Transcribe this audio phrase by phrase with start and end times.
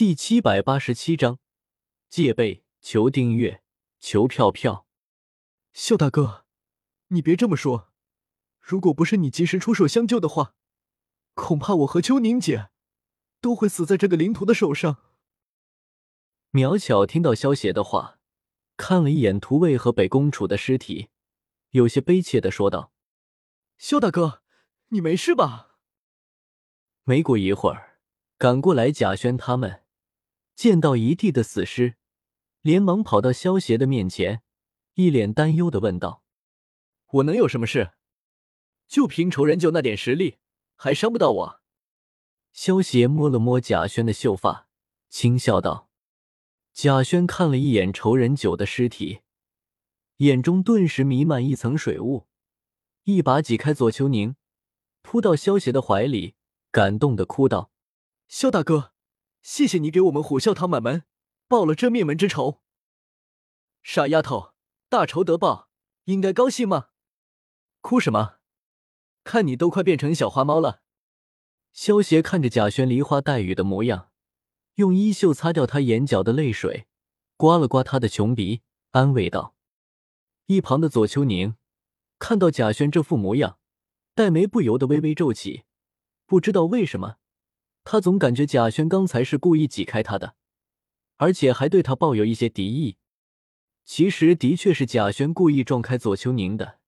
[0.00, 1.40] 第七百八十七章，
[2.08, 3.62] 戒备，求订阅，
[3.98, 4.86] 求票票。
[5.74, 6.46] 萧大哥，
[7.08, 7.92] 你别这么说，
[8.62, 10.54] 如果不是你及时出手相救的话，
[11.34, 12.70] 恐怕我和秋宁姐
[13.42, 14.96] 都会死在这个灵徒的手上。
[16.48, 18.18] 苗巧听到萧邪的话，
[18.78, 21.10] 看了一眼图卫和北宫楚的尸体，
[21.72, 22.90] 有些悲切的说道
[23.76, 24.40] ：“萧大哥，
[24.88, 25.76] 你没事吧？”
[27.04, 28.00] 没过一会儿，
[28.38, 29.79] 赶过来贾轩他们，
[30.60, 31.94] 见到一地的死尸，
[32.60, 34.42] 连忙跑到萧邪的面前，
[34.92, 36.22] 一脸担忧的问道
[37.12, 37.92] ：“我能有什么事？
[38.86, 40.36] 就凭仇人九那点实力，
[40.76, 41.60] 还伤不到我？”
[42.52, 44.68] 萧邪摸了摸贾轩的秀发，
[45.08, 45.88] 轻笑道。
[46.74, 49.20] 贾轩看了一眼仇人九的尸体，
[50.18, 52.26] 眼中顿时弥漫一层水雾，
[53.04, 54.36] 一把挤开左秋宁，
[55.00, 56.34] 扑到萧邪的怀里，
[56.70, 57.70] 感动的哭道
[58.28, 58.92] ：“萧大哥，
[59.42, 61.04] 谢谢你给我们虎啸堂满门
[61.48, 62.60] 报了这灭门之仇。”
[63.82, 64.52] 傻丫头，
[64.88, 65.70] 大仇得报，
[66.04, 66.88] 应该高兴吗？
[67.80, 68.36] 哭什么？
[69.24, 70.82] 看你都快变成小花猫了。
[71.72, 74.08] 萧邪看着贾轩梨花带雨的模样。
[74.74, 76.86] 用衣袖擦掉他眼角的泪水，
[77.36, 79.54] 刮了刮他的穷鼻，安慰道
[80.46, 81.56] ：“一旁的左秋宁
[82.18, 83.58] 看到贾轩这副模样，
[84.14, 85.64] 黛眉不由得微微皱起。
[86.24, 87.16] 不知道为什么，
[87.84, 90.34] 他总感觉贾轩刚才是故意挤开他的，
[91.16, 92.96] 而且还对他抱有一些敌意。
[93.84, 96.78] 其实的确是贾轩故意撞开左秋宁的。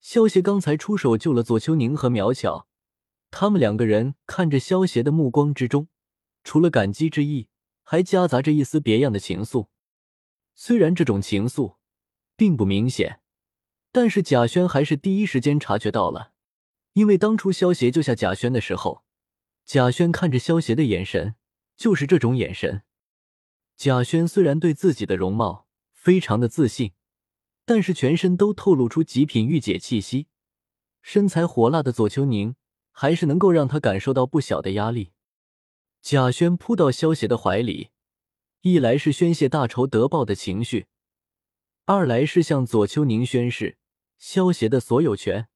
[0.00, 2.66] 萧协刚才出手救了左秋宁和苗巧，
[3.30, 5.88] 他们两个人看着萧协的目光之中。”
[6.44, 7.46] 除了感激之意，
[7.84, 9.68] 还夹杂着一丝别样的情愫。
[10.56, 11.76] 虽然这种情愫
[12.36, 13.20] 并不明显，
[13.92, 16.32] 但是贾轩还是第一时间察觉到了。
[16.94, 19.04] 因为当初萧邪救下贾轩的时候，
[19.64, 21.34] 贾轩看着萧邪的眼神
[21.76, 22.82] 就是这种眼神。
[23.76, 26.92] 贾轩虽然对自己的容貌非常的自信，
[27.64, 30.26] 但是全身都透露出极品御姐气息，
[31.00, 32.54] 身材火辣的左秋宁
[32.90, 35.12] 还是能够让他感受到不小的压力。
[36.00, 37.90] 贾轩扑到萧邪的怀里，
[38.60, 40.86] 一来是宣泄大仇得报的情绪，
[41.86, 43.78] 二来是向左秋宁宣誓
[44.18, 45.48] 萧邪的所有权。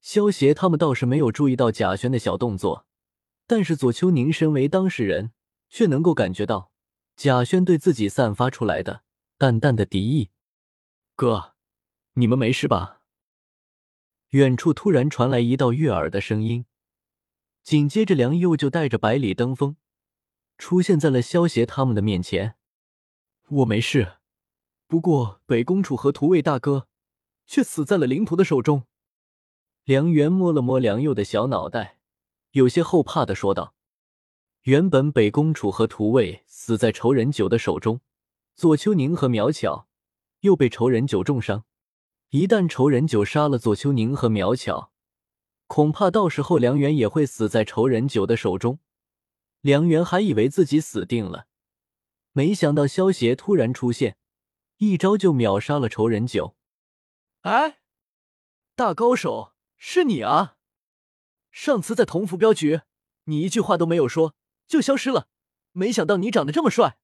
[0.00, 2.86] 萧邪他们倒是没有注意到贾轩的小动作，
[3.46, 5.32] 但是左秋宁身为当事人，
[5.68, 6.70] 却能够感觉到
[7.16, 9.02] 贾轩对自己散发出来的
[9.36, 10.30] 淡淡的敌意。
[11.14, 11.54] 哥，
[12.14, 13.02] 你们没事吧？
[14.30, 16.66] 远处突然传来一道悦耳的声音。
[17.62, 19.76] 紧接着，梁佑就带着百里登峰
[20.58, 22.56] 出现在了萧协他们的面前。
[23.48, 24.14] 我没事，
[24.86, 26.88] 不过北宫楚和图卫大哥
[27.46, 28.84] 却死在了灵徒的手中。
[29.84, 31.98] 梁元摸了摸梁佑的小脑袋，
[32.54, 33.74] 有些后怕的说道
[34.62, 38.00] ：“原本北宫楚和屠卫死在仇人九的手中，
[38.54, 39.88] 左秋宁和苗巧
[40.40, 41.64] 又被仇人九重伤。
[42.28, 44.92] 一旦仇人九杀了左秋宁和苗巧，
[45.66, 48.78] 恐怕到时候梁元也会死在仇人九的手中。
[49.60, 51.48] 梁元还以为自己死定了，
[52.30, 54.16] 没想到萧协突然出现，
[54.76, 56.54] 一招就秒杀了仇人九。
[57.40, 57.80] 哎，
[58.76, 60.53] 大高手是你啊！
[61.54, 62.80] 上次在同福镖局，
[63.26, 64.34] 你一句话都没有说
[64.66, 65.28] 就消失了，
[65.70, 66.98] 没想到你长得这么帅，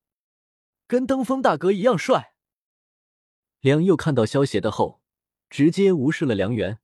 [0.88, 2.34] 跟登峰大哥一样帅。
[3.60, 5.00] 梁佑看到萧协的后，
[5.48, 6.80] 直接无视了梁元。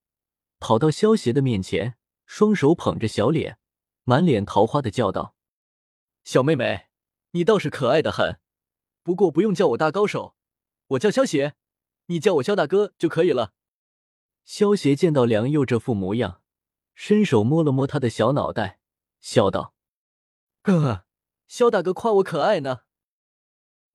[0.61, 3.59] 跑到萧邪的面前，双手捧着小脸，
[4.05, 5.35] 满脸桃花的叫道
[6.23, 6.87] ：“小妹妹，
[7.33, 8.39] 你倒是可爱的很。
[9.03, 10.37] 不过不用叫我大高手，
[10.87, 11.57] 我叫萧邪，
[12.07, 13.55] 你叫我萧大哥就可以了。”
[14.47, 16.41] 萧邪见到梁佑这副模样，
[16.97, 18.81] 伸手摸了摸他的小脑袋，
[19.21, 19.75] 笑道
[20.65, 21.07] ：“呵呵，
[21.47, 22.81] 萧大哥夸我可爱呢。”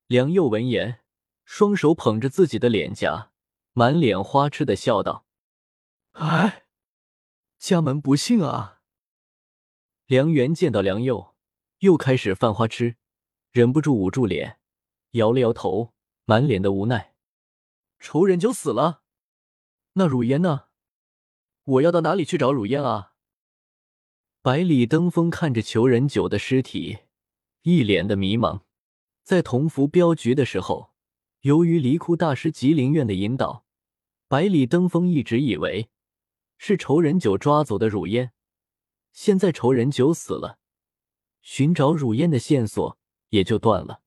[0.06, 1.02] 梁佑闻言，
[1.44, 3.32] 双手捧着自己的脸颊，
[3.74, 5.26] 满脸花痴的笑道。
[6.12, 6.68] 哎，
[7.58, 8.82] 家门不幸啊！
[10.06, 11.36] 梁元见到梁佑，
[11.80, 12.98] 又开始犯花痴，
[13.50, 14.60] 忍不住捂住脸，
[15.12, 15.96] 摇了摇头，
[16.26, 17.16] 满脸的无奈。
[17.98, 19.02] 仇人就死了，
[19.94, 20.68] 那汝烟呢？
[21.72, 23.14] 我要到哪里去找汝烟啊？
[24.42, 26.98] 百里登峰看着求人九的尸体，
[27.62, 28.64] 一脸的迷茫。
[29.24, 30.92] 在同福镖局的时候，
[31.42, 33.66] 由于离窟大师吉林院的引导，
[34.28, 35.90] 百里登峰一直以为。
[36.58, 38.34] 是仇人九抓走的乳烟，
[39.14, 40.60] 现在仇人九死了，
[41.42, 44.02] 寻找乳烟的线索也就断了。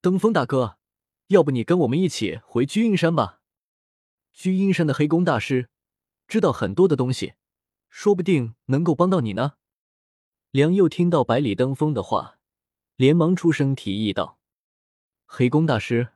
[0.00, 0.76] 登峰大哥，
[1.28, 3.40] 要不你跟我们一起回居阴山吧？
[4.32, 5.70] 居阴山的黑宫大师
[6.30, 7.34] 知道很多的东西，
[7.88, 9.54] 说不定能够帮到你呢。
[10.52, 12.38] 梁佑听到百里登峰的话，
[12.94, 14.38] 连忙出声提议道
[15.26, 16.10] ：“黑宫大师，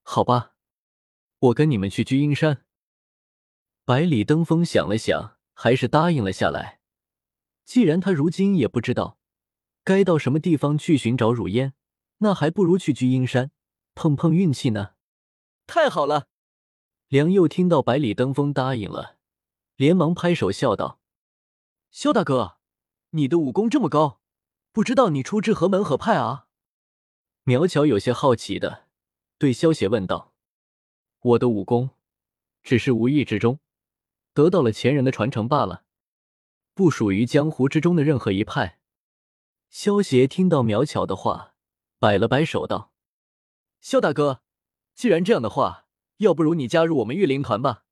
[0.00, 0.54] 好吧，
[1.40, 2.64] 我跟你们去居阴山。”
[3.84, 6.80] 百里登峰想了想，还是答应了下来。
[7.66, 9.18] 既然他如今也不知道
[9.84, 11.74] 该到什么地方去寻找乳烟，
[12.18, 13.50] 那还不如去居阴山
[13.94, 14.92] 碰碰运气呢。
[15.66, 16.28] 太好了！
[17.08, 19.17] 梁佑听到百里登峰答应了，
[19.78, 20.98] 连忙拍手笑道
[21.92, 22.58] ：“萧大哥，
[23.10, 24.20] 你的武功这么高，
[24.72, 26.48] 不知道你出自何门何派啊？”
[27.44, 28.88] 苗乔有些好奇的
[29.38, 30.34] 对萧邪问道
[31.22, 31.90] ：“我的武功
[32.64, 33.60] 只是无意之中
[34.34, 35.84] 得到了前人的传承罢了，
[36.74, 38.80] 不属于江湖之中的任何一派。”
[39.70, 41.54] 萧邪听到苗侨的话，
[42.00, 42.92] 摆了摆手道
[43.80, 44.42] ：“萧大哥，
[44.96, 45.84] 既然这样的话。”
[46.18, 47.84] 要不如你加入我们御灵团吧。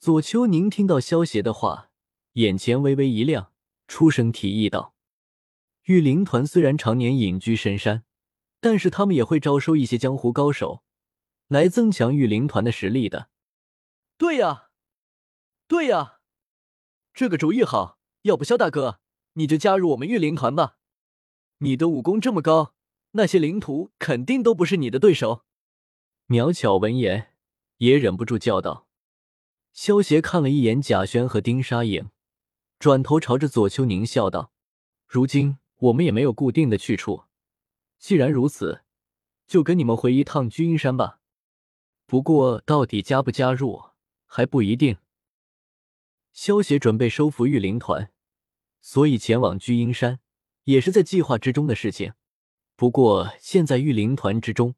[0.00, 1.90] 左丘宁听到萧协的话，
[2.32, 3.52] 眼前微微一亮，
[3.86, 4.94] 出声提议道
[5.84, 8.04] ：“御灵团虽然常年隐居深山，
[8.60, 10.82] 但是他们也会招收一些江湖高手，
[11.48, 13.28] 来增强御灵团的实力的。”
[14.16, 14.70] 对呀，
[15.68, 16.20] 对呀，
[17.12, 17.98] 这个主意好。
[18.22, 19.00] 要不萧大哥，
[19.34, 20.78] 你就加入我们御灵团吧。
[21.58, 22.74] 你的武功这么高，
[23.12, 25.44] 那些灵徒肯定都不是你的对手。
[26.24, 27.34] 苗巧闻言。
[27.78, 28.86] 也忍不住叫道
[29.72, 32.10] ：“萧协看了一眼贾轩和丁沙影，
[32.78, 34.52] 转头朝着左丘宁笑道
[35.06, 37.24] ：‘如今我们也没有固定的去处，
[37.98, 38.82] 既然如此，
[39.46, 41.20] 就跟你们回一趟居阴山吧。
[42.06, 43.82] 不过到底加不加入
[44.26, 44.98] 还不一定。’
[46.32, 48.12] 萧协准备收服御灵团，
[48.80, 50.20] 所以前往居阴山
[50.64, 52.14] 也是在计划之中的事情。
[52.76, 54.74] 不过现在御灵团之中，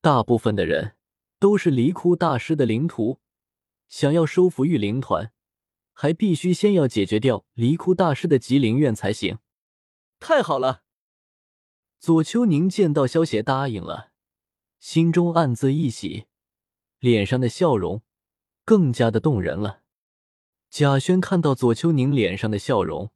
[0.00, 0.96] 大部分的人……”
[1.40, 3.18] 都是离窟大师的灵徒，
[3.90, 5.32] 想要收服御灵团，
[5.92, 9.40] 还必须先要解决掉离窟大师的极灵院才行。
[10.20, 10.84] 太好了！
[11.98, 14.12] 左丘宁见到萧协答应了，
[14.78, 16.26] 心中暗自一喜，
[17.00, 18.02] 脸上的笑容
[18.64, 19.82] 更加的动人了。
[20.70, 23.10] 贾轩看到左丘宁脸上的笑容，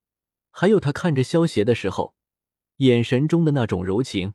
[0.51, 2.17] 还有他看着萧协的时候，
[2.79, 4.35] 眼神中的那种柔情，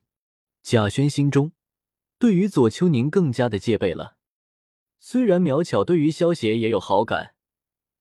[0.64, 1.52] 贾轩心中。
[2.18, 4.19] 对于左丘宁更加的戒备了。
[5.00, 7.34] 虽然苗巧对于萧邪也有好感，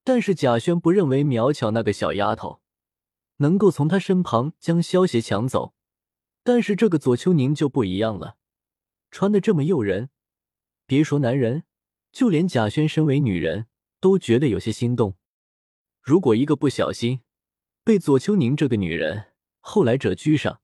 [0.02, 2.60] 但是贾轩不认为苗巧那个小丫头
[3.36, 5.74] 能够从他身旁将萧邪抢走。
[6.42, 8.36] 但是这个左丘宁就不一样了，
[9.10, 10.10] 穿的这么诱人，
[10.86, 11.64] 别说男人，
[12.10, 13.66] 就连贾轩身为女人
[14.00, 15.16] 都觉得有些心动。
[16.00, 17.20] 如果一个不小心
[17.84, 19.26] 被左丘宁这个女人
[19.60, 20.60] 后来者居上，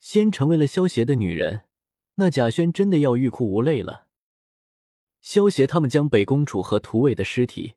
[0.00, 1.62] 先成为了萧邪的女人。
[2.16, 4.08] 那贾轩真的要欲哭无泪了。
[5.24, 7.76] 萧协他们将北宫楚和屠卫的尸体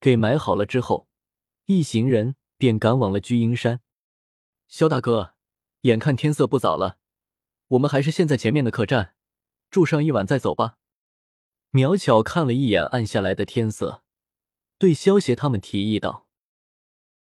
[0.00, 1.08] 给埋好了之后，
[1.66, 3.82] 一行人便赶往了居阴山。
[4.66, 5.34] 萧大哥，
[5.82, 6.96] 眼看天色不早了，
[7.68, 9.14] 我们还是先在前面的客栈
[9.70, 10.78] 住上一晚再走吧。
[11.68, 14.02] 苗巧看了一眼暗下来的天色，
[14.78, 16.29] 对萧协他们提议道。